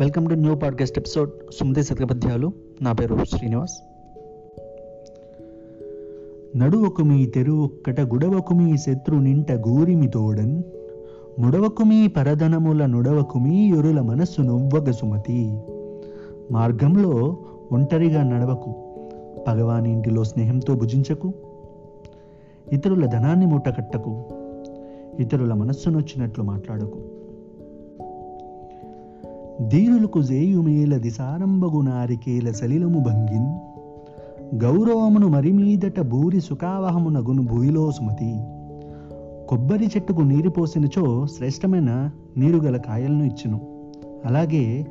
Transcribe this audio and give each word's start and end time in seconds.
Welcome 0.00 0.30
to 0.30 0.34
new 0.34 0.54
podcast 0.54 0.98
episode 0.98 1.30
Sumati 1.52 1.82
శతకపద్యాలు 1.82 2.52
నా 2.82 2.92
పేరు 2.92 3.18
శ్రీనివాస్. 3.24 3.78
నడువకు 6.56 7.02
మీ 7.02 7.26
తెరువొక్కట 7.26 8.00
గుడవకు 8.00 8.54
మీ 8.54 8.76
శత్రు 8.76 9.16
నింట 9.16 9.52
గూరిమి 9.52 10.08
తోడన్. 10.08 10.62
ముడవకు 11.38 11.82
మీ 11.82 12.08
పరధనముల 12.08 12.86
నుడవకు 12.86 13.38
మీ 13.38 13.68
యొరుల 13.68 14.00
మనస్సు 14.00 14.40
నొవ్వగ 14.40 14.90
సుమతి. 14.90 15.58
మార్గంలో 16.50 17.36
ఒంటరిగా 17.72 18.22
నడవకు 18.22 18.74
పగవాని 19.48 19.92
ఇంటిలో 19.92 20.24
స్నేహంతో 20.24 20.74
భుజించకు 20.74 21.32
ఇతరుల 22.72 23.06
ధనాన్ని 23.06 23.46
మూటకట్టకు 23.46 24.24
ఇతరుల 25.20 25.54
మనస్సునొచ్చినట్లు 25.54 26.44
మాట్లాడకు. 26.44 27.25
దీనులకు 29.60 30.22
జేయుమేల 30.22 30.96
దిసారంభగు 30.96 31.80
నారికేల 31.80 32.50
సలిలము 32.50 33.00
భంగిన్. 33.00 33.58
గౌరవమును 34.64 35.28
మరిమీదట 35.28 36.00
భూరి 36.00 36.40
సుఖావహమునగును 36.40 37.42
భూయిలో 37.42 37.92
సుమతి. 37.92 38.40
కొబ్బరి 39.48 39.86
చెట్టుకు 39.86 40.20
నీరు 40.20 40.50
పోసినచో 40.50 41.26
శ్రేష్టమైన 41.26 42.10
నీరు 42.36 42.58
గల 42.58 42.76
కాయలను 42.76 43.24
ఇచ్చును. 43.24 43.60
అలాగే 44.24 44.86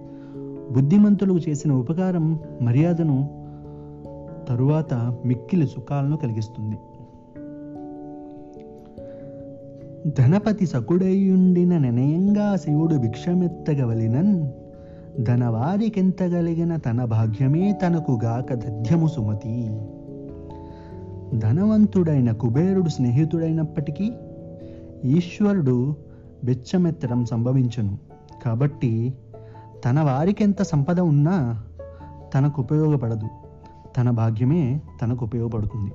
బుద్ధిమంతులకు 0.71 1.39
చేసిన 1.49 1.71
ఉపకారం 1.71 2.39
మర్యాదను 2.61 3.29
తరువాత 4.49 4.93
మిక్కిలి 5.25 5.67
సుఖాలను 5.67 6.17
కలిగిస్తుంది. 6.17 6.75
ధనపతి 10.19 10.65
సకుడయుండిన 10.65 11.77
నినయంగా 11.77 12.55
శివుడు 12.55 12.95
భిక్షమెత్తగవలినన్. 12.95 14.47
ధనవారికెంతగలిగిన 15.23 16.75
తన 16.75 17.05
భాగ్యమే 17.05 17.73
తనకు 17.73 18.19
గాక 18.23 18.53
దధ్యము 18.53 19.07
సుమతి 19.07 19.67
ధనవంతుడైన 21.39 22.31
కుబేరుడు 22.31 22.89
స్నేహితుడైనప్పటికీ 22.89 24.11
ఈశ్వరుడు 25.05 25.95
బెచ్చమెత్తడం 26.43 27.25
సంభవించును 27.25 27.97
కాబట్టి 28.43 29.13
తన 29.85 30.01
వారికెంత 30.01 30.61
సంపద 30.61 30.99
ఉన్నా 30.99 31.63
తనకు 32.33 32.61
ఉపయోగపడదు 32.61 33.27
తన 33.97 34.09
భాగ్యమే 34.09 34.81
తనకు 35.01 35.25
ఉపయోగపడుతుంది 35.25 35.91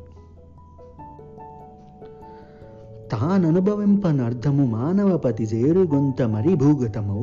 తాననుభవింపనర్థము 3.13 4.67
మానవపతి 4.67 5.45
చేరుగొంత 5.45 6.23
మరి 6.23 6.55
భూగతమౌ 6.55 7.23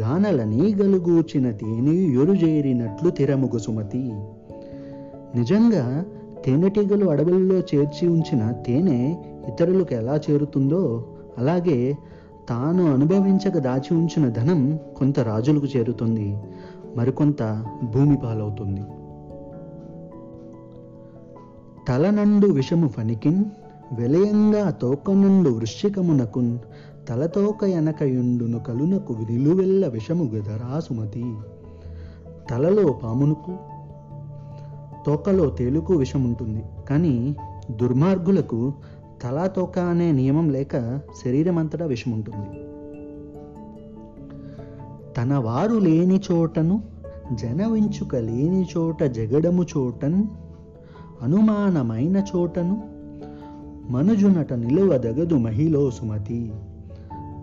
గానల 0.00 0.44
నీగలుగూచిన 0.44 1.50
తేని 1.50 2.22
ఎరుజేరినట్లు 2.22 3.10
తిరముగు 3.10 3.58
సుమతి. 3.58 4.12
నిజంగా 5.34 6.04
తేనెటీగలు 6.44 7.06
అడవుల్లో 7.06 7.54
చేర్చి 7.54 8.08
ఉంచిన 8.08 8.50
తేనె 8.50 9.16
ఇతరులకు 9.48 9.94
ఎలా 9.94 10.20
చేరుతుందో 10.30 11.06
అలాగే 11.38 11.96
తాను 12.48 12.94
అనుభవించక 12.94 13.58
దాచి 13.58 13.96
ఉంచిన 13.96 14.28
ధనం 14.28 14.78
కొంత 14.96 15.20
రాజులకు 15.20 15.66
చేరుతుంది 15.66 16.36
మరికొంత 16.96 17.64
భూమి 17.94 18.16
పాలవుతుంది. 18.16 18.80
తలనండు 21.88 22.46
విషము 22.46 22.88
ఫణికిన్ 22.88 23.44
వెలయంగా 23.98 24.70
తోకనుండు 24.70 25.50
వృశ్చికమునకున్ 25.50 26.58
తలతోక 27.08 27.64
ఎనకయుండును 27.64 28.58
కలునకు 28.58 29.12
నిలువెల్ల 29.12 29.88
విషము 29.88 30.24
గదరా 30.24 30.80
సుమతి 30.80 31.34
తలలో 32.50 32.92
పామునుకు 32.92 33.56
తోకలో 35.06 35.50
తేలుకు 35.50 35.94
విషముంటుంది. 35.94 36.64
కానీ 36.90 37.36
దుర్మార్గులకు 37.70 38.72
తలా 39.22 39.46
తోక 39.46 39.78
అనే 39.78 40.12
నియమం 40.12 40.50
లేక 40.50 41.00
శరీరమంతటా 41.24 41.86
విషముంటుంది. 41.86 42.46
తన 45.12 45.34
వారు 45.34 45.78
లేని 45.78 46.20
చోటను 46.32 46.82
జనవించుక 47.32 48.16
లేని 48.16 48.66
చోట 48.76 49.02
జగడము 49.02 49.66
చోటన్ 49.76 50.24
అనుమానమైన 51.22 52.24
చోటను 52.36 52.82
మనుజునట 53.90 54.52
నిలువదగదు 54.52 55.34
మహిళో 55.34 55.90
సుమతి 55.90 56.52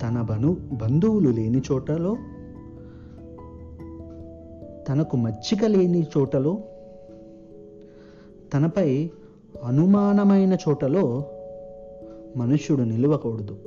తన 0.02 0.22
బను 0.22 0.58
బంధువులు 0.72 1.30
లేని 1.30 1.62
చోటలో? 1.72 2.18
తనకు 4.90 5.18
మచ్చిక 5.18 5.66
లేని 5.66 6.08
చోటలో? 6.18 6.60
తనపై 8.54 9.12
అనుమానమైన 9.64 10.54
చోటలో? 10.54 11.24
మనుష్యుడు 12.38 12.82
నిలవకూడదు. 12.82 13.58